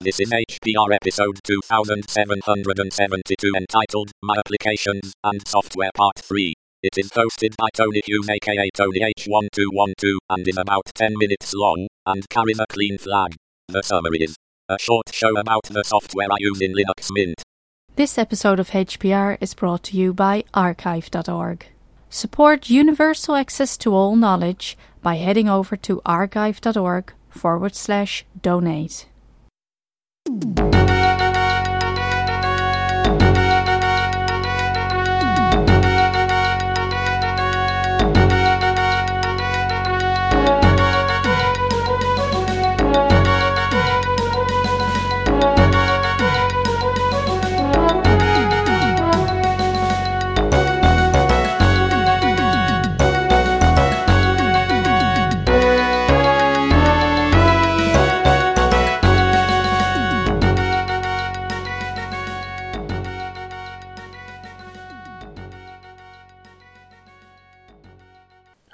This 0.00 0.20
is 0.20 0.30
HPR 0.30 0.94
episode 0.94 1.40
2772 1.42 3.52
entitled 3.56 4.12
My 4.22 4.36
Applications 4.38 5.12
and 5.24 5.42
Software 5.44 5.90
Part 5.92 6.20
3. 6.20 6.54
It 6.84 6.96
is 6.96 7.10
hosted 7.10 7.56
by 7.58 7.66
Tony 7.74 8.00
Hughes 8.06 8.28
aka 8.28 8.70
Tony 8.74 9.00
H1212 9.00 10.18
and 10.30 10.46
is 10.46 10.56
about 10.56 10.84
10 10.94 11.14
minutes 11.18 11.52
long 11.52 11.88
and 12.06 12.28
carries 12.28 12.60
a 12.60 12.66
clean 12.68 12.96
flag. 12.96 13.34
The 13.66 13.82
summary 13.82 14.18
is 14.18 14.36
a 14.68 14.78
short 14.78 15.12
show 15.12 15.36
about 15.36 15.64
the 15.64 15.82
software 15.82 16.28
I 16.30 16.36
use 16.38 16.60
in 16.60 16.74
Linux 16.74 17.10
Mint. 17.10 17.42
This 17.96 18.18
episode 18.18 18.60
of 18.60 18.70
HPR 18.70 19.36
is 19.40 19.54
brought 19.54 19.82
to 19.82 19.96
you 19.96 20.14
by 20.14 20.44
archive.org. 20.54 21.66
Support 22.08 22.70
universal 22.70 23.34
access 23.34 23.76
to 23.78 23.92
all 23.92 24.14
knowledge 24.14 24.78
by 25.02 25.16
heading 25.16 25.48
over 25.48 25.76
to 25.78 26.00
archive.org 26.06 27.12
forward 27.30 27.74
slash 27.74 28.24
donate. 28.40 29.07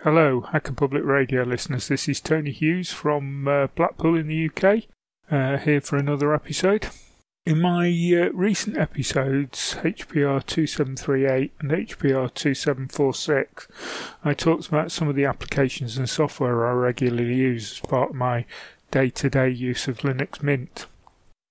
Hello, 0.04 0.42
Hacker 0.42 0.74
Public 0.74 1.02
Radio 1.02 1.44
listeners. 1.44 1.88
This 1.88 2.10
is 2.10 2.20
Tony 2.20 2.50
Hughes 2.50 2.92
from 2.92 3.48
uh, 3.48 3.68
Blackpool 3.68 4.18
in 4.18 4.26
the 4.26 4.50
UK, 4.50 4.82
uh, 5.30 5.56
here 5.56 5.80
for 5.80 5.96
another 5.96 6.34
episode. 6.34 6.88
In 7.46 7.58
my 7.62 7.86
uh, 7.86 8.28
recent 8.34 8.76
episodes, 8.76 9.76
HPR 9.80 10.44
2738 10.44 11.52
and 11.58 11.70
HPR 11.70 12.34
2746, 12.34 13.66
I 14.22 14.34
talked 14.34 14.68
about 14.68 14.92
some 14.92 15.08
of 15.08 15.16
the 15.16 15.24
applications 15.24 15.96
and 15.96 16.06
software 16.06 16.66
I 16.66 16.72
regularly 16.72 17.36
use 17.36 17.72
as 17.72 17.80
part 17.80 18.10
of 18.10 18.16
my 18.16 18.44
day 18.90 19.08
to 19.08 19.30
day 19.30 19.48
use 19.48 19.88
of 19.88 20.00
Linux 20.00 20.42
Mint. 20.42 20.84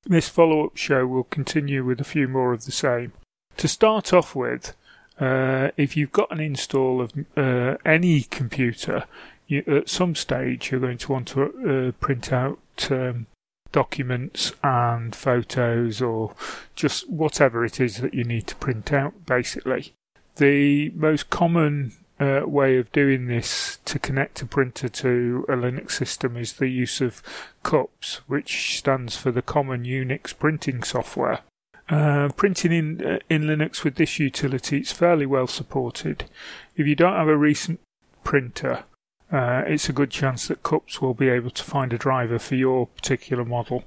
This 0.03 0.29
follow 0.29 0.67
up 0.67 0.77
show 0.77 1.07
will 1.07 1.23
continue 1.23 1.83
with 1.83 1.99
a 1.99 2.03
few 2.03 2.27
more 2.27 2.53
of 2.53 2.65
the 2.65 2.71
same. 2.71 3.13
To 3.57 3.67
start 3.67 4.13
off 4.13 4.35
with, 4.35 4.75
uh, 5.19 5.69
if 5.77 5.95
you've 5.95 6.11
got 6.11 6.31
an 6.31 6.39
install 6.39 7.01
of 7.01 7.13
uh, 7.37 7.75
any 7.85 8.23
computer, 8.23 9.05
you, 9.47 9.63
at 9.67 9.89
some 9.89 10.15
stage 10.15 10.71
you're 10.71 10.79
going 10.79 10.97
to 10.97 11.11
want 11.11 11.27
to 11.29 11.43
uh, 11.43 11.91
print 11.99 12.31
out 12.31 12.59
um, 12.89 13.27
documents 13.71 14.53
and 14.63 15.13
photos 15.13 16.01
or 16.01 16.33
just 16.75 17.09
whatever 17.09 17.65
it 17.65 17.81
is 17.81 17.97
that 17.97 18.13
you 18.13 18.23
need 18.23 18.47
to 18.47 18.55
print 18.55 18.93
out, 18.93 19.25
basically. 19.25 19.93
The 20.37 20.89
most 20.91 21.29
common 21.29 21.93
uh, 22.19 22.41
way 22.45 22.77
of 22.77 22.91
doing 22.91 23.27
this 23.27 23.79
to 23.85 23.99
connect 23.99 24.41
a 24.41 24.45
printer 24.45 24.87
to 24.87 25.45
a 25.49 25.53
Linux 25.53 25.91
system 25.91 26.37
is 26.37 26.53
the 26.53 26.67
use 26.67 27.01
of 27.01 27.21
CUPS, 27.63 28.21
which 28.27 28.77
stands 28.77 29.17
for 29.17 29.31
the 29.31 29.41
Common 29.41 29.83
Unix 29.83 30.37
Printing 30.37 30.83
Software. 30.83 31.41
Uh, 31.89 32.29
printing 32.37 32.71
in 32.71 33.05
uh, 33.05 33.19
in 33.29 33.43
Linux 33.43 33.83
with 33.83 33.95
this 33.95 34.17
utility, 34.19 34.77
it's 34.77 34.91
fairly 34.91 35.25
well 35.25 35.47
supported. 35.47 36.25
If 36.75 36.87
you 36.87 36.95
don't 36.95 37.15
have 37.15 37.27
a 37.27 37.37
recent 37.37 37.79
printer, 38.23 38.83
uh, 39.31 39.63
it's 39.67 39.89
a 39.89 39.93
good 39.93 40.09
chance 40.09 40.47
that 40.47 40.63
CUPS 40.63 41.01
will 41.01 41.13
be 41.13 41.27
able 41.27 41.49
to 41.49 41.63
find 41.63 41.91
a 41.91 41.97
driver 41.97 42.39
for 42.39 42.55
your 42.55 42.87
particular 42.87 43.43
model. 43.43 43.83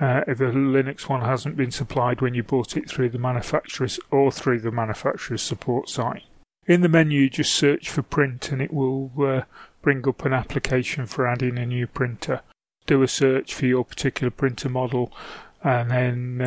Uh, 0.00 0.22
if 0.26 0.40
a 0.40 0.44
Linux 0.44 1.08
one 1.08 1.22
hasn't 1.22 1.56
been 1.56 1.70
supplied 1.70 2.20
when 2.20 2.34
you 2.34 2.42
bought 2.42 2.76
it 2.76 2.88
through 2.88 3.08
the 3.08 3.18
manufacturer's 3.18 3.98
or 4.10 4.30
through 4.30 4.60
the 4.60 4.70
manufacturer's 4.70 5.40
support 5.40 5.88
site. 5.88 6.24
In 6.66 6.80
the 6.80 6.88
menu, 6.88 7.30
just 7.30 7.54
search 7.54 7.88
for 7.88 8.02
print 8.02 8.50
and 8.50 8.60
it 8.60 8.74
will 8.74 9.10
uh, 9.18 9.42
bring 9.82 10.06
up 10.06 10.24
an 10.24 10.32
application 10.32 11.06
for 11.06 11.26
adding 11.26 11.58
a 11.58 11.64
new 11.64 11.86
printer. 11.86 12.40
Do 12.86 13.02
a 13.02 13.08
search 13.08 13.54
for 13.54 13.66
your 13.66 13.84
particular 13.84 14.30
printer 14.30 14.68
model 14.68 15.12
and 15.62 15.90
then 15.90 16.42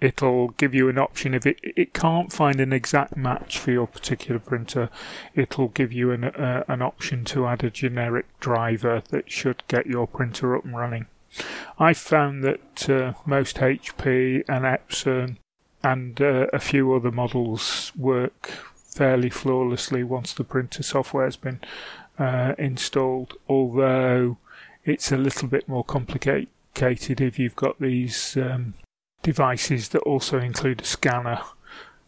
it'll 0.00 0.48
give 0.48 0.74
you 0.74 0.88
an 0.88 0.98
option. 0.98 1.34
If 1.34 1.46
it 1.46 1.58
it 1.62 1.92
can't 1.92 2.32
find 2.32 2.60
an 2.60 2.72
exact 2.72 3.16
match 3.16 3.58
for 3.58 3.70
your 3.70 3.86
particular 3.86 4.40
printer 4.40 4.88
it'll 5.34 5.68
give 5.68 5.92
you 5.92 6.10
an 6.12 6.24
uh, 6.24 6.64
an 6.68 6.82
option 6.82 7.24
to 7.26 7.46
add 7.46 7.64
a 7.64 7.70
generic 7.70 8.26
driver 8.40 9.02
that 9.10 9.30
should 9.30 9.62
get 9.68 9.86
your 9.86 10.06
printer 10.06 10.56
up 10.56 10.64
and 10.64 10.76
running. 10.76 11.06
I 11.78 11.94
found 11.94 12.42
that 12.44 12.90
uh, 12.90 13.12
most 13.24 13.56
hp 13.56 14.44
and 14.48 14.64
epson 14.64 15.36
and 15.82 16.20
uh, 16.20 16.46
a 16.52 16.58
few 16.58 16.92
other 16.92 17.12
models 17.12 17.92
work 17.96 18.50
fairly 18.74 19.30
flawlessly 19.30 20.02
once 20.02 20.32
the 20.32 20.44
printer 20.44 20.82
software 20.82 21.24
has 21.24 21.36
been 21.36 21.60
uh, 22.18 22.54
installed 22.58 23.34
although 23.48 24.38
it's 24.84 25.12
a 25.12 25.16
little 25.16 25.46
bit 25.46 25.68
more 25.68 25.84
complicated 25.84 26.48
if 27.20 27.38
you've 27.38 27.56
got 27.56 27.78
these 27.80 28.36
um, 28.36 28.74
devices 29.22 29.90
that 29.90 30.00
also 30.00 30.38
include 30.38 30.82
a 30.82 30.84
scanner, 30.84 31.40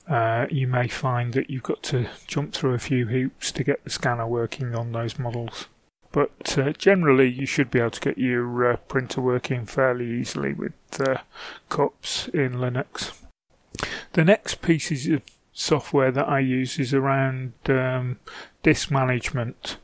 uh, 0.08 0.46
you 0.50 0.66
may 0.66 0.88
find 0.88 1.32
that 1.34 1.50
you've 1.50 1.62
got 1.62 1.82
to 1.84 2.08
jump 2.26 2.52
through 2.52 2.74
a 2.74 2.78
few 2.78 3.06
hoops 3.06 3.52
to 3.52 3.64
get 3.64 3.82
the 3.84 3.90
scanner 3.90 4.26
working 4.26 4.74
on 4.74 4.92
those 4.92 5.18
models. 5.18 5.66
But 6.10 6.58
uh, 6.58 6.72
generally, 6.72 7.30
you 7.30 7.46
should 7.46 7.70
be 7.70 7.78
able 7.78 7.92
to 7.92 8.00
get 8.00 8.18
your 8.18 8.72
uh, 8.72 8.76
printer 8.76 9.22
working 9.22 9.64
fairly 9.64 10.10
easily 10.10 10.52
with 10.52 10.72
uh, 11.00 11.18
CUPS 11.70 12.28
in 12.28 12.52
Linux. 12.54 13.12
The 14.12 14.24
next 14.24 14.60
pieces 14.60 15.08
of 15.08 15.22
software 15.54 16.10
that 16.10 16.28
I 16.28 16.40
use 16.40 16.78
is 16.78 16.92
around 16.92 17.54
um, 17.66 18.18
disk 18.62 18.90
management. 18.90 19.78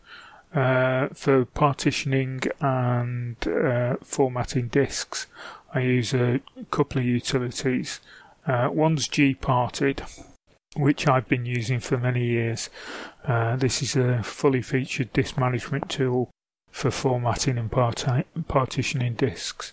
Uh, 0.54 1.08
for 1.12 1.44
partitioning 1.44 2.40
and 2.58 3.36
uh, 3.46 3.96
formatting 4.02 4.68
disks. 4.68 5.26
I 5.74 5.80
use 5.80 6.14
a 6.14 6.40
couple 6.70 7.00
of 7.00 7.06
utilities. 7.06 8.00
Uh, 8.46 8.70
one's 8.72 9.08
gparted, 9.08 10.00
which 10.76 11.06
I've 11.06 11.28
been 11.28 11.44
using 11.44 11.80
for 11.80 11.98
many 11.98 12.24
years. 12.24 12.70
Uh, 13.26 13.56
this 13.56 13.82
is 13.82 13.94
a 13.94 14.22
fully 14.22 14.62
featured 14.62 15.12
disk 15.12 15.36
management 15.36 15.90
tool 15.90 16.30
for 16.70 16.90
formatting 16.90 17.58
and 17.58 17.70
parti- 17.70 18.24
partitioning 18.46 19.14
disks. 19.14 19.72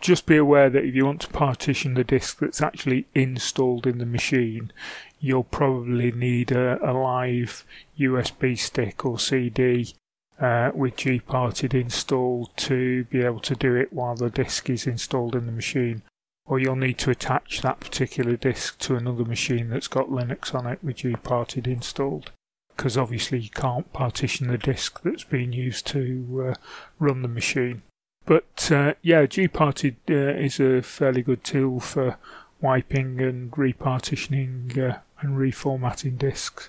Just 0.00 0.26
be 0.26 0.36
aware 0.36 0.70
that 0.70 0.84
if 0.84 0.94
you 0.94 1.04
want 1.04 1.20
to 1.22 1.28
partition 1.28 1.94
the 1.94 2.04
disk 2.04 2.38
that's 2.38 2.62
actually 2.62 3.06
installed 3.14 3.86
in 3.86 3.98
the 3.98 4.06
machine, 4.06 4.72
you'll 5.20 5.44
probably 5.44 6.10
need 6.10 6.50
a, 6.50 6.78
a 6.88 6.92
live 6.92 7.64
USB 7.98 8.58
stick 8.58 9.04
or 9.04 9.18
CD 9.18 9.94
uh, 10.42 10.72
with 10.74 10.96
gparted 10.96 11.72
installed 11.72 12.50
to 12.56 13.04
be 13.04 13.22
able 13.22 13.40
to 13.40 13.54
do 13.54 13.76
it 13.76 13.92
while 13.92 14.16
the 14.16 14.28
disk 14.28 14.68
is 14.68 14.88
installed 14.88 15.36
in 15.36 15.46
the 15.46 15.52
machine. 15.52 16.02
Or 16.44 16.58
you'll 16.58 16.74
need 16.74 16.98
to 16.98 17.10
attach 17.10 17.62
that 17.62 17.78
particular 17.78 18.36
disk 18.36 18.80
to 18.80 18.96
another 18.96 19.24
machine 19.24 19.70
that's 19.70 19.86
got 19.86 20.08
Linux 20.08 20.52
on 20.52 20.66
it 20.66 20.82
with 20.82 20.96
gparted 20.96 21.68
installed. 21.68 22.32
Because 22.76 22.98
obviously 22.98 23.38
you 23.38 23.50
can't 23.50 23.92
partition 23.92 24.48
the 24.48 24.58
disk 24.58 25.02
that's 25.02 25.22
being 25.22 25.52
used 25.52 25.86
to 25.88 26.48
uh, 26.50 26.54
run 26.98 27.22
the 27.22 27.28
machine. 27.28 27.82
But 28.24 28.72
uh, 28.72 28.94
yeah, 29.00 29.26
gparted 29.26 29.94
uh, 30.10 30.36
is 30.36 30.58
a 30.58 30.82
fairly 30.82 31.22
good 31.22 31.44
tool 31.44 31.78
for 31.78 32.16
wiping 32.60 33.20
and 33.20 33.52
repartitioning 33.52 34.76
uh, 34.76 34.98
and 35.20 35.38
reformatting 35.38 36.18
disks. 36.18 36.68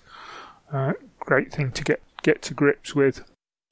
Uh, 0.71 0.93
great 1.19 1.51
thing 1.51 1.71
to 1.71 1.83
get 1.83 2.01
get 2.21 2.43
to 2.43 2.53
grips 2.53 2.93
with. 2.93 3.23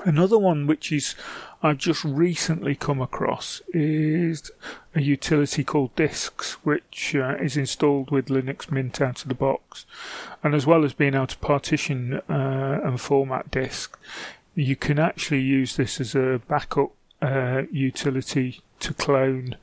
Another 0.03 0.37
one 0.37 0.67
which 0.67 0.91
is 0.91 1.15
I've 1.63 1.77
just 1.77 2.03
recently 2.03 2.75
come 2.75 2.99
across 3.01 3.61
is 3.71 4.49
a 4.95 5.01
utility 5.01 5.63
called 5.63 5.95
Disks, 5.95 6.53
which 6.63 7.15
uh, 7.15 7.35
is 7.35 7.55
installed 7.55 8.09
with 8.09 8.27
Linux 8.27 8.71
Mint 8.71 8.99
out 8.99 9.21
of 9.21 9.27
the 9.27 9.35
box. 9.35 9.85
And 10.43 10.55
as 10.55 10.65
well 10.65 10.83
as 10.83 10.93
being 10.93 11.13
able 11.13 11.27
to 11.27 11.37
partition 11.37 12.21
uh, 12.27 12.81
and 12.83 12.99
format 12.99 13.51
disk, 13.51 13.99
you 14.55 14.75
can 14.75 14.97
actually 14.97 15.41
use 15.41 15.75
this 15.75 16.01
as 16.01 16.15
a 16.15 16.41
backup 16.47 16.91
uh, 17.21 17.63
utility 17.71 18.61
to 18.79 18.93
clone 18.95 19.55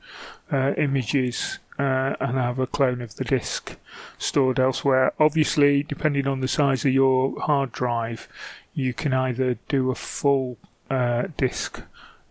uh, 0.51 0.73
images 0.77 1.59
uh, 1.77 2.15
and 2.19 2.37
have 2.37 2.59
a 2.59 2.67
clone 2.67 3.01
of 3.01 3.15
the 3.15 3.25
disk 3.25 3.77
stored 4.17 4.59
elsewhere. 4.59 5.13
Obviously, 5.19 5.83
depending 5.83 6.27
on 6.27 6.39
the 6.39 6.47
size 6.47 6.85
of 6.85 6.93
your 6.93 7.39
hard 7.41 7.71
drive, 7.71 8.29
you 8.79 8.93
can 8.93 9.13
either 9.13 9.57
do 9.67 9.91
a 9.91 9.95
full 9.95 10.57
uh, 10.89 11.23
disk 11.37 11.81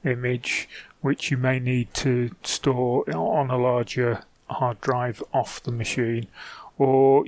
image 0.04 0.68
which 1.00 1.30
you 1.30 1.36
may 1.36 1.58
need 1.60 1.92
to 1.94 2.30
store 2.42 3.04
on 3.14 3.50
a 3.50 3.56
larger 3.56 4.22
hard 4.50 4.80
drive 4.80 5.22
off 5.32 5.62
the 5.62 5.70
machine, 5.70 6.26
or 6.76 7.24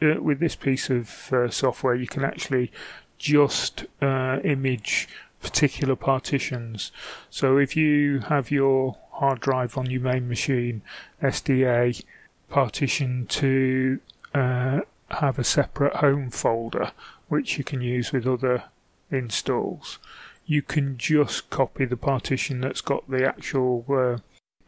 uh, 0.00 0.20
with 0.20 0.40
this 0.40 0.56
piece 0.56 0.90
of 0.90 1.32
uh, 1.32 1.48
software, 1.48 1.94
you 1.94 2.06
can 2.06 2.24
actually 2.24 2.72
just 3.18 3.84
uh, 4.00 4.38
image 4.42 5.08
particular 5.40 5.94
partitions. 5.94 6.90
So 7.30 7.58
if 7.58 7.76
you 7.76 8.20
have 8.20 8.50
your 8.50 8.96
hard 9.12 9.40
drive 9.40 9.76
on 9.78 9.90
your 9.90 10.00
main 10.00 10.28
machine, 10.28 10.82
SDA 11.22 12.02
partition 12.48 13.26
to 13.26 14.00
uh, 14.34 14.80
have 15.10 15.38
a 15.38 15.44
separate 15.44 15.96
home 15.96 16.30
folder, 16.30 16.92
which 17.32 17.56
you 17.56 17.64
can 17.64 17.80
use 17.80 18.12
with 18.12 18.26
other 18.26 18.64
installs. 19.10 19.98
You 20.44 20.60
can 20.60 20.98
just 20.98 21.48
copy 21.48 21.86
the 21.86 21.96
partition 21.96 22.60
that's 22.60 22.82
got 22.82 23.10
the 23.10 23.26
actual 23.26 23.86
uh, 23.88 24.18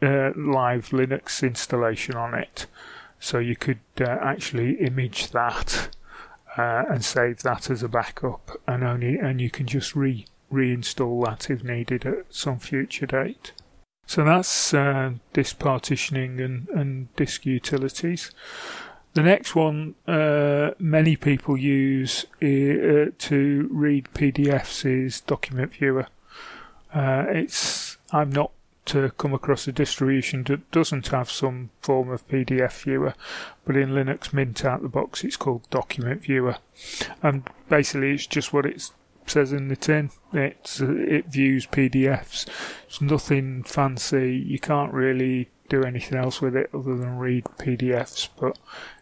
uh, 0.03 0.31
live 0.35 0.89
Linux 0.89 1.43
installation 1.43 2.15
on 2.15 2.33
it. 2.33 2.65
So 3.19 3.37
you 3.37 3.55
could 3.55 3.81
uh, 4.01 4.05
actually 4.05 4.77
image 4.79 5.29
that 5.29 5.95
uh, 6.57 6.85
and 6.89 7.05
save 7.05 7.43
that 7.43 7.69
as 7.69 7.83
a 7.83 7.87
backup, 7.87 8.59
and 8.67 8.83
only 8.83 9.19
and 9.19 9.39
you 9.39 9.51
can 9.51 9.67
just 9.67 9.95
re 9.95 10.25
reinstall 10.51 11.23
that 11.25 11.51
if 11.51 11.63
needed 11.63 12.03
at 12.07 12.33
some 12.33 12.57
future 12.57 13.05
date. 13.05 13.51
So 14.07 14.23
that's 14.23 14.73
uh, 14.73 15.13
disk 15.33 15.59
partitioning 15.59 16.41
and, 16.41 16.67
and 16.69 17.15
disk 17.15 17.45
utilities. 17.45 18.31
The 19.15 19.23
next 19.23 19.55
one 19.55 19.95
uh, 20.05 20.71
many 20.77 21.15
people 21.15 21.55
use 21.55 22.25
uh, 22.41 23.11
to 23.17 23.69
read 23.71 24.09
PDFs 24.13 24.85
is 24.85 25.21
Document 25.21 25.71
Viewer. 25.71 26.07
Uh, 26.93 27.23
it's 27.29 27.97
I've 28.11 28.33
not 28.33 28.51
to 28.87 29.11
come 29.11 29.33
across 29.33 29.69
a 29.69 29.71
distribution 29.71 30.43
that 30.43 30.69
doesn't 30.69 31.07
have 31.07 31.31
some 31.31 31.69
form 31.81 32.09
of 32.11 32.27
PDF 32.27 32.83
viewer, 32.83 33.13
but 33.63 33.77
in 33.77 33.91
Linux 33.91 34.33
Mint 34.33 34.65
out 34.65 34.77
of 34.77 34.83
the 34.83 34.89
box 34.89 35.23
it's 35.23 35.37
called 35.37 35.69
Document 35.69 36.23
Viewer, 36.23 36.57
and 37.23 37.49
basically 37.69 38.15
it's 38.15 38.27
just 38.27 38.51
what 38.51 38.65
it 38.65 38.91
says 39.25 39.53
in 39.53 39.69
the 39.69 39.77
tin. 39.77 40.11
It's 40.33 40.81
it 40.81 41.27
views 41.27 41.65
PDFs. 41.65 42.49
It's 42.85 42.99
nothing 42.99 43.63
fancy. 43.63 44.35
You 44.45 44.59
can't 44.59 44.91
really 44.91 45.47
do 45.69 45.83
anything 45.83 46.17
else 46.17 46.41
with 46.41 46.55
it 46.55 46.69
other 46.73 46.95
than 46.95 47.17
read 47.17 47.45
PDFs, 47.59 48.29
but 48.39 48.57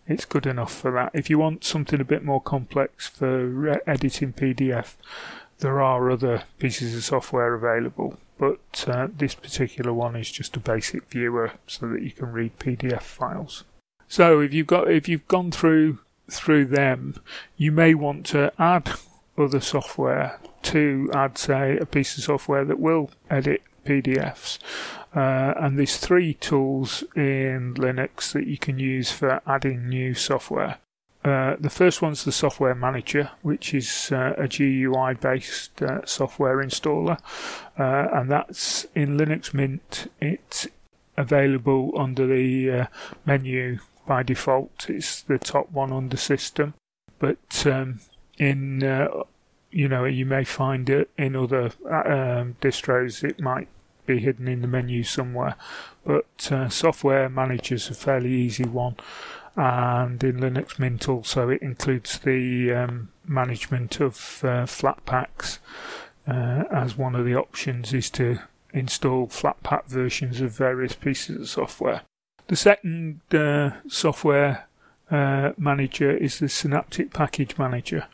it's 0.07 0.25
good 0.25 0.45
enough 0.45 0.73
for 0.73 0.91
that. 0.91 1.11
If 1.13 1.29
you 1.29 1.37
want 1.37 1.63
something 1.63 1.99
a 1.99 2.05
bit 2.05 2.23
more 2.23 2.41
complex 2.41 3.07
for 3.07 3.81
editing 3.87 4.33
PDF, 4.33 4.95
there 5.59 5.81
are 5.81 6.11
other 6.11 6.43
pieces 6.59 6.95
of 6.95 7.03
software 7.03 7.53
available 7.53 8.17
but 8.37 8.85
uh, 8.87 9.07
this 9.15 9.35
particular 9.35 9.93
one 9.93 10.15
is 10.15 10.29
just 10.31 10.57
a 10.57 10.59
basic 10.59 11.09
viewer 11.09 11.53
so 11.67 11.87
that 11.87 12.01
you 12.01 12.11
can 12.11 12.31
read 12.31 12.59
PDF 12.59 13.03
files. 13.03 13.63
So 14.07 14.41
if 14.41 14.53
you've 14.53 14.67
got 14.67 14.91
if 14.91 15.07
you've 15.07 15.27
gone 15.27 15.51
through 15.51 15.99
through 16.29 16.65
them, 16.65 17.21
you 17.57 17.71
may 17.71 17.93
want 17.93 18.25
to 18.27 18.51
add 18.59 18.91
other 19.37 19.61
software 19.61 20.39
to 20.63 21.09
add 21.13 21.37
say 21.37 21.77
a 21.77 21.85
piece 21.85 22.17
of 22.17 22.23
software 22.23 22.65
that 22.65 22.79
will 22.79 23.11
edit 23.29 23.61
PDFs. 23.85 24.59
Uh, 25.15 25.53
and 25.57 25.77
there's 25.77 25.97
three 25.97 26.33
tools 26.33 27.03
in 27.15 27.75
Linux 27.75 28.31
that 28.33 28.47
you 28.47 28.57
can 28.57 28.79
use 28.79 29.11
for 29.11 29.41
adding 29.45 29.87
new 29.87 30.13
software. 30.13 30.77
Uh, 31.23 31.55
the 31.57 31.69
first 31.69 32.01
one's 32.01 32.25
the 32.25 32.31
Software 32.33 32.75
Manager, 32.75 33.29
which 33.43 33.73
is 33.73 34.11
uh, 34.11 34.33
a 34.37 34.47
GUI 34.47 35.13
based 35.13 35.81
uh, 35.81 36.05
software 36.05 36.57
installer, 36.57 37.17
uh, 37.79 38.07
and 38.13 38.29
that's 38.29 38.85
in 38.93 39.17
Linux 39.17 39.53
Mint. 39.53 40.11
It's 40.19 40.67
available 41.15 41.93
under 41.97 42.27
the 42.27 42.71
uh, 42.71 42.85
menu 43.25 43.79
by 44.05 44.23
default. 44.23 44.89
It's 44.89 45.21
the 45.21 45.39
top 45.39 45.71
one 45.71 45.93
under 45.93 46.17
System, 46.17 46.73
but 47.19 47.65
um, 47.65 48.01
in 48.37 48.83
you 49.73 49.87
know 49.87 50.05
you 50.05 50.25
may 50.25 50.43
find 50.43 50.89
it 50.89 51.09
in 51.17 51.35
other 51.35 51.71
um, 51.85 52.55
distros. 52.61 53.23
It 53.23 53.39
might 53.39 53.67
be 54.05 54.19
hidden 54.19 54.47
in 54.47 54.61
the 54.61 54.67
menu 54.67 55.03
somewhere, 55.03 55.55
but 56.05 56.25
Software 56.69 57.29
Manager 57.29 57.75
is 57.75 57.89
a 57.89 57.93
fairly 57.93 58.31
easy 58.31 58.65
one 58.65 58.95
and 59.55 60.23
in 60.23 60.39
Linux 60.39 60.79
Mint 60.79 61.07
also 61.07 61.49
it 61.49 61.61
includes 61.61 62.19
the 62.19 62.73
um, 62.73 63.09
management 63.25 63.99
of 63.99 64.41
uh, 64.43 64.65
Flatpaks 64.65 65.59
uh, 66.27 66.63
as 66.71 66.97
one 66.97 67.15
of 67.15 67.25
the 67.25 67.35
options 67.35 67.93
is 67.93 68.09
to 68.11 68.39
install 68.73 69.27
Flatpak 69.27 69.85
versions 69.85 70.41
of 70.41 70.51
various 70.51 70.93
pieces 70.93 71.39
of 71.39 71.49
software. 71.49 72.01
The 72.47 72.55
second 72.55 73.21
uh, 73.33 73.71
software 73.87 74.67
uh, 75.11 75.51
manager 75.57 76.11
is 76.11 76.39
the 76.39 76.49
Synaptic 76.49 77.13
Package 77.13 77.57
Manager. 77.57 78.07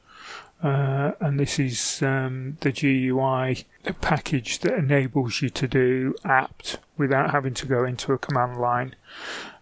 Uh, 0.61 1.13
and 1.21 1.39
this 1.39 1.57
is 1.57 2.01
um, 2.01 2.57
the 2.61 2.71
GUI 2.71 3.65
package 4.01 4.59
that 4.59 4.73
enables 4.73 5.41
you 5.41 5.49
to 5.49 5.67
do 5.67 6.15
apt 6.25 6.79
without 6.97 7.31
having 7.31 7.53
to 7.53 7.65
go 7.65 7.85
into 7.85 8.11
a 8.11 8.17
command 8.17 8.59
line 8.59 8.95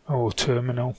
or 0.08 0.32
terminal 0.32 0.98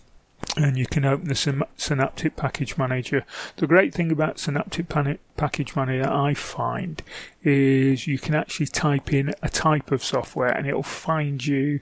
and 0.57 0.77
you 0.77 0.87
can 0.87 1.05
open 1.05 1.29
the 1.29 1.65
Synaptic 1.77 2.37
Package 2.37 2.79
Manager. 2.79 3.25
The 3.57 3.67
great 3.67 3.93
thing 3.93 4.11
about 4.11 4.39
Synaptic 4.39 4.89
Package 5.37 5.77
Manager, 5.77 6.09
I 6.09 6.35
find, 6.35 7.03
is 7.43 8.07
you 8.07 8.19
can 8.19 8.35
actually 8.35 8.67
type 8.67 9.13
in 9.13 9.35
a 9.43 9.49
type 9.49 9.91
of 9.91 10.03
software 10.03 10.51
and 10.51 10.67
it'll 10.67 10.83
find 10.83 11.45
you 11.45 11.81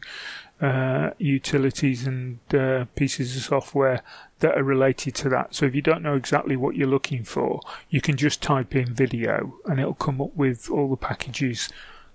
uh, 0.61 1.11
utilities 1.19 2.07
and 2.07 2.39
uh, 2.55 2.87
pieces 2.95 3.37
of 3.37 3.43
software 3.43 4.03
that 4.41 4.57
are 4.57 4.63
related 4.63 5.15
to 5.17 5.29
that. 5.31 5.55
So 5.55 5.67
if 5.67 5.75
you 5.75 5.83
don't 5.83 6.03
know 6.03 6.15
exactly 6.15 6.57
what 6.57 6.77
you're 6.77 6.87
looking 6.87 7.25
for, 7.25 7.61
you 7.89 8.01
can 8.01 8.17
just 8.17 8.43
type 8.43 8.75
in 8.75 8.95
video 8.95 9.55
and 9.65 9.81
it'll 9.81 9.95
come 9.95 10.21
up 10.21 10.37
with 10.37 10.71
all 10.71 10.91
the 10.91 10.97
packages 10.97 11.71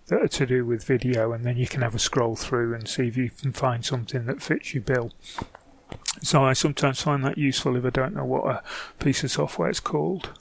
that 0.07 0.21
are 0.21 0.27
to 0.27 0.45
do 0.45 0.65
with 0.65 0.83
video, 0.83 1.31
and 1.31 1.45
then 1.45 1.55
you 1.55 1.67
can 1.67 1.81
have 1.81 1.95
a 1.95 1.99
scroll 1.99 2.35
through 2.35 2.73
and 2.73 2.87
see 2.87 3.07
if 3.07 3.15
you 3.15 3.29
can 3.29 3.53
find 3.53 3.85
something 3.85 4.25
that 4.25 4.41
fits 4.41 4.73
your 4.73 4.83
bill. 4.83 5.11
So 6.21 6.43
I 6.43 6.53
sometimes 6.53 7.01
find 7.01 7.23
that 7.23 7.37
useful 7.37 7.77
if 7.77 7.85
I 7.85 7.91
don't 7.91 8.15
know 8.15 8.25
what 8.25 8.45
a 8.45 8.63
piece 8.99 9.23
of 9.23 9.31
software 9.31 9.69
is 9.69 9.79
called. 9.79 10.31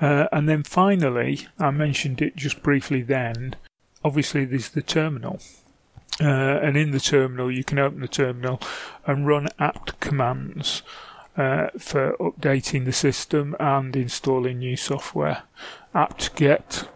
Uh, 0.00 0.26
and 0.30 0.48
then 0.48 0.62
finally, 0.62 1.48
I 1.58 1.70
mentioned 1.70 2.22
it 2.22 2.36
just 2.36 2.62
briefly 2.62 3.02
then. 3.02 3.56
Obviously, 4.04 4.44
there's 4.44 4.68
the 4.68 4.82
terminal. 4.82 5.40
Uh, 6.20 6.60
and 6.62 6.76
in 6.76 6.92
the 6.92 7.00
terminal, 7.00 7.50
you 7.50 7.64
can 7.64 7.78
open 7.78 8.00
the 8.00 8.08
terminal 8.08 8.60
and 9.06 9.26
run 9.26 9.48
apt 9.58 9.98
commands 10.00 10.82
uh, 11.36 11.68
for 11.78 12.16
updating 12.18 12.84
the 12.84 12.92
system 12.92 13.54
and 13.60 13.94
installing 13.94 14.58
new 14.58 14.76
software. 14.76 15.42
apt 15.94 16.34
get 16.36 16.88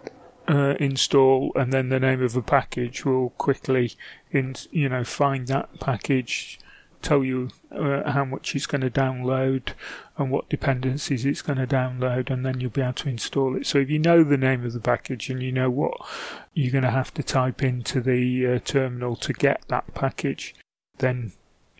uh, 0.49 0.75
install 0.81 1.53
and 1.55 1.73
then 1.73 1.89
the 1.89 2.01
name 2.01 2.23
of 2.23 2.37
a 2.37 2.43
package 2.43 3.05
will 3.05 3.31
quickly, 3.31 3.93
in, 4.31 4.55
you 4.71 4.89
know, 4.89 5.05
find 5.05 5.47
that 5.49 5.79
package 5.81 6.59
tell 7.03 7.25
you 7.25 7.49
uh, 7.71 8.11
how 8.11 8.25
much 8.25 8.55
it's 8.55 8.67
going 8.67 8.81
to 8.81 8.91
download 8.91 9.73
and 10.19 10.31
what 10.31 10.49
dependencies 10.49 11.25
it's 11.25 11.43
going 11.43 11.59
to 11.59 11.67
download, 11.67 12.31
and 12.31 12.45
then 12.45 12.61
you'll 12.61 12.71
be 12.71 12.83
able 12.83 12.93
to 12.93 13.09
install 13.09 13.57
it. 13.57 13.67
So 13.67 13.79
if 13.79 13.89
you 13.89 13.99
know 13.99 14.23
the 14.23 14.37
name 14.37 14.65
of 14.65 14.73
the 14.73 14.81
package 14.81 15.31
and 15.31 15.43
you 15.43 15.53
know 15.53 15.71
what 15.71 15.95
you're 16.53 16.73
going 16.73 16.85
to 16.85 16.91
have 16.91 17.15
to 17.15 17.23
type 17.23 17.63
into 17.63 18.01
the 18.01 18.47
uh, 18.47 18.59
terminal 18.65 19.17
to 19.17 19.33
get 19.33 19.63
that 19.69 19.95
package, 19.95 20.55
then 20.99 21.33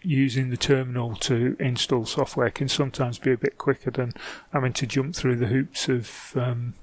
using 0.03 0.51
the 0.51 0.57
terminal 0.57 1.15
to 1.15 1.57
install 1.59 2.07
software 2.07 2.51
can 2.51 2.69
sometimes 2.69 3.19
be 3.19 3.33
a 3.33 3.37
bit 3.37 3.59
quicker 3.59 3.91
than 3.91 4.13
having 4.53 4.73
to 4.73 4.87
jump 4.87 5.15
through 5.15 5.37
the 5.37 5.47
hoops 5.47 5.89
of 5.89 6.33
um, 6.37 6.75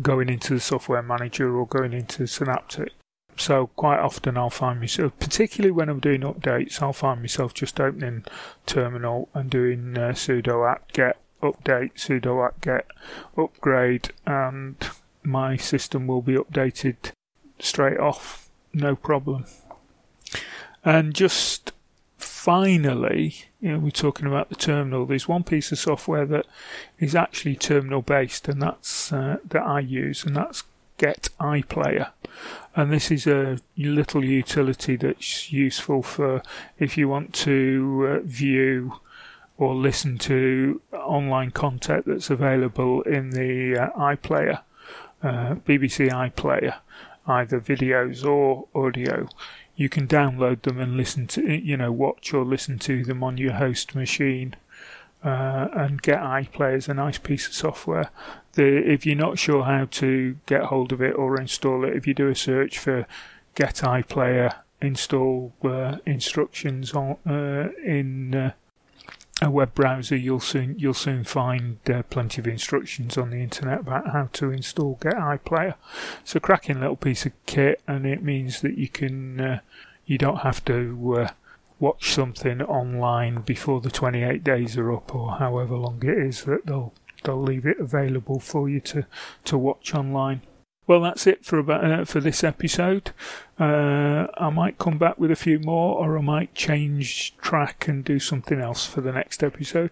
going 0.00 0.28
into 0.28 0.54
the 0.54 0.60
software 0.60 1.02
manager 1.02 1.56
or 1.56 1.66
going 1.66 1.92
into 1.92 2.26
Synaptic. 2.26 2.92
So 3.36 3.68
quite 3.68 3.98
often 3.98 4.36
I'll 4.36 4.50
find 4.50 4.80
myself, 4.80 5.12
particularly 5.18 5.72
when 5.72 5.88
I'm 5.88 6.00
doing 6.00 6.22
updates, 6.22 6.80
I'll 6.80 6.94
find 6.94 7.20
myself 7.20 7.52
just 7.52 7.78
opening 7.78 8.24
terminal 8.64 9.28
and 9.34 9.50
doing 9.50 9.96
uh, 9.96 10.12
sudo 10.12 10.70
apt 10.70 10.94
get 10.94 11.18
update, 11.42 11.94
sudo 11.94 12.46
apt 12.46 12.62
get 12.62 12.86
upgrade, 13.36 14.10
and 14.26 14.76
my 15.22 15.56
system 15.56 16.06
will 16.06 16.22
be 16.22 16.34
updated 16.34 16.96
straight 17.58 17.98
off, 17.98 18.48
no 18.72 18.96
problem. 18.96 19.44
And 20.82 21.14
just 21.14 21.72
finally, 22.46 23.34
you 23.60 23.72
know, 23.72 23.78
we're 23.80 23.90
talking 23.90 24.26
about 24.26 24.48
the 24.48 24.54
terminal. 24.54 25.04
There's 25.04 25.26
one 25.26 25.42
piece 25.42 25.72
of 25.72 25.78
software 25.78 26.26
that 26.26 26.46
is 27.00 27.14
actually 27.14 27.56
terminal 27.56 28.02
based, 28.02 28.46
and 28.48 28.62
that's 28.62 29.12
uh, 29.12 29.38
that 29.48 29.62
I 29.62 29.80
use, 29.80 30.24
and 30.24 30.36
that's 30.36 30.62
Get 30.98 31.28
iPlayer 31.38 32.12
and 32.74 32.92
this 32.92 33.10
is 33.10 33.26
a 33.26 33.58
little 33.76 34.24
utility 34.24 34.96
that's 34.96 35.52
useful 35.52 36.02
for 36.02 36.42
if 36.78 36.98
you 36.98 37.08
want 37.08 37.34
to 37.34 38.20
uh, 38.22 38.26
view 38.26 39.00
or 39.56 39.74
listen 39.74 40.18
to 40.18 40.80
online 40.92 41.50
content 41.50 42.04
that's 42.06 42.28
available 42.28 43.00
in 43.02 43.30
the 43.30 43.78
uh, 43.78 43.90
iPlayer, 43.98 44.60
uh, 45.22 45.54
BBC 45.66 46.10
iPlayer, 46.10 46.74
either 47.26 47.58
videos 47.58 48.22
or 48.24 48.68
audio. 48.74 49.26
You 49.76 49.88
can 49.88 50.06
download 50.08 50.62
them 50.62 50.80
and 50.80 50.96
listen 50.96 51.26
to, 51.28 51.42
you 51.42 51.76
know, 51.76 51.92
watch 51.92 52.32
or 52.32 52.44
listen 52.44 52.78
to 52.80 53.04
them 53.04 53.22
on 53.22 53.38
your 53.38 53.54
host 53.54 53.94
machine. 53.94 54.56
Uh, 55.24 55.68
and 55.72 56.02
get 56.02 56.20
iPlayer 56.20 56.76
is 56.76 56.88
a 56.88 56.94
nice 56.94 57.18
piece 57.18 57.48
of 57.48 57.54
software. 57.54 58.10
The, 58.52 58.76
if 58.90 59.04
you're 59.04 59.16
not 59.16 59.38
sure 59.38 59.64
how 59.64 59.86
to 59.92 60.36
get 60.46 60.64
hold 60.64 60.92
of 60.92 61.02
it 61.02 61.14
or 61.16 61.40
install 61.40 61.84
it, 61.84 61.96
if 61.96 62.06
you 62.06 62.14
do 62.14 62.28
a 62.28 62.34
search 62.34 62.78
for 62.78 63.06
Get 63.56 63.76
iPlayer 63.76 64.54
install 64.82 65.54
uh, 65.64 65.96
instructions 66.04 66.92
on 66.92 67.16
uh, 67.26 67.70
in 67.82 68.34
uh, 68.34 68.52
a 69.42 69.50
web 69.50 69.74
browser, 69.74 70.16
you'll 70.16 70.40
soon 70.40 70.78
you'll 70.78 70.94
soon 70.94 71.22
find 71.22 71.78
uh, 71.90 72.02
plenty 72.04 72.40
of 72.40 72.46
instructions 72.46 73.18
on 73.18 73.30
the 73.30 73.42
internet 73.42 73.80
about 73.80 74.10
how 74.10 74.28
to 74.32 74.50
install 74.50 74.98
Get 75.00 75.14
iPlayer. 75.14 75.74
It's 76.22 76.34
a 76.34 76.40
cracking 76.40 76.80
little 76.80 76.96
piece 76.96 77.26
of 77.26 77.32
kit, 77.44 77.82
and 77.86 78.06
it 78.06 78.22
means 78.22 78.62
that 78.62 78.78
you 78.78 78.88
can 78.88 79.40
uh, 79.40 79.60
you 80.06 80.16
don't 80.16 80.38
have 80.38 80.64
to 80.66 81.16
uh, 81.18 81.28
watch 81.78 82.12
something 82.12 82.62
online 82.62 83.42
before 83.42 83.80
the 83.80 83.90
28 83.90 84.42
days 84.42 84.78
are 84.78 84.92
up, 84.92 85.14
or 85.14 85.32
however 85.32 85.76
long 85.76 86.02
it 86.02 86.16
is 86.18 86.44
that 86.44 86.64
they'll 86.64 86.94
they'll 87.24 87.42
leave 87.42 87.66
it 87.66 87.78
available 87.78 88.40
for 88.40 88.70
you 88.70 88.80
to 88.80 89.04
to 89.44 89.58
watch 89.58 89.94
online. 89.94 90.40
Well, 90.86 91.00
that's 91.00 91.26
it 91.26 91.44
for 91.44 91.58
about 91.58 91.84
uh, 91.84 92.04
for 92.04 92.20
this 92.20 92.44
episode. 92.44 93.10
Uh, 93.58 94.26
I 94.36 94.50
might 94.50 94.78
come 94.78 94.98
back 94.98 95.18
with 95.18 95.30
a 95.32 95.36
few 95.36 95.58
more, 95.58 95.96
or 95.96 96.16
I 96.16 96.20
might 96.20 96.54
change 96.54 97.36
track 97.38 97.88
and 97.88 98.04
do 98.04 98.20
something 98.20 98.60
else 98.60 98.86
for 98.86 99.00
the 99.00 99.12
next 99.12 99.42
episode. 99.42 99.90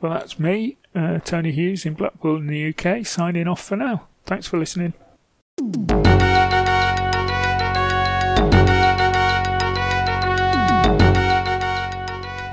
Well, 0.00 0.12
that's 0.12 0.38
me, 0.38 0.76
uh, 0.94 1.20
Tony 1.20 1.52
Hughes 1.52 1.86
in 1.86 1.94
Blackpool 1.94 2.36
in 2.36 2.46
the 2.46 2.74
UK, 2.74 3.06
signing 3.06 3.48
off 3.48 3.64
for 3.64 3.76
now. 3.76 4.08
Thanks 4.26 4.46
for 4.46 4.58
listening. 4.58 4.92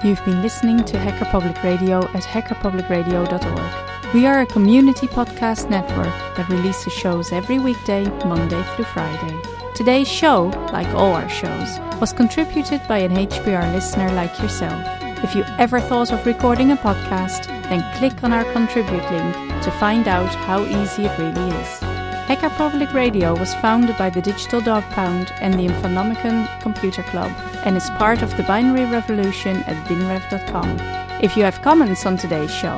You've 0.04 0.26
been 0.26 0.42
listening 0.42 0.84
to 0.86 0.98
Hacker 0.98 1.26
Public 1.26 1.62
Radio 1.62 2.00
at 2.00 2.24
hackerpublicradio.org. 2.24 3.91
We 4.14 4.26
are 4.26 4.42
a 4.42 4.46
community 4.46 5.08
podcast 5.08 5.70
network 5.70 6.14
that 6.36 6.50
releases 6.50 6.92
shows 6.92 7.32
every 7.32 7.60
weekday, 7.60 8.04
Monday 8.26 8.62
through 8.76 8.84
Friday. 8.84 9.42
Today's 9.74 10.10
show, 10.10 10.48
like 10.74 10.94
all 10.94 11.14
our 11.14 11.30
shows, 11.30 11.80
was 12.02 12.12
contributed 12.12 12.82
by 12.90 12.98
an 12.98 13.16
HPR 13.16 13.72
listener 13.72 14.12
like 14.12 14.38
yourself. 14.42 14.86
If 15.24 15.34
you 15.34 15.46
ever 15.58 15.80
thought 15.80 16.12
of 16.12 16.26
recording 16.26 16.74
a 16.74 16.76
podcast, 16.76 17.48
then 17.70 17.98
click 18.00 18.22
on 18.22 18.34
our 18.34 18.44
contribute 18.52 19.10
link 19.12 19.64
to 19.64 19.72
find 19.80 20.10
out 20.10 20.36
how 20.36 20.66
easy 20.66 21.06
it 21.06 21.18
really 21.18 21.56
is. 21.56 21.80
Hacker 22.28 22.50
Public 22.50 22.94
Radio 22.94 23.34
was 23.34 23.56
founded 23.56 23.98
by 23.98 24.10
the 24.10 24.22
Digital 24.22 24.60
Dog 24.60 24.84
Pound 24.92 25.32
and 25.40 25.54
the 25.54 25.68
Infonomicon 25.68 26.62
Computer 26.62 27.04
Club 27.04 27.32
and 27.64 27.78
is 27.78 27.90
part 27.92 28.22
of 28.22 28.36
the 28.36 28.44
binary 28.44 28.92
revolution 28.92 29.64
at 29.68 29.88
binrev.com. 29.88 31.02
If 31.24 31.38
you 31.38 31.44
have 31.44 31.62
comments 31.62 32.06
on 32.06 32.18
today's 32.18 32.54
show, 32.54 32.78